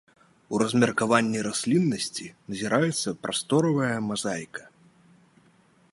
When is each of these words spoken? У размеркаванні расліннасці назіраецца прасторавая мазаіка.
У 0.53 0.61
размеркаванні 0.61 1.43
расліннасці 1.47 2.27
назіраецца 2.53 3.09
прасторавая 3.27 3.93
мазаіка. 4.09 4.63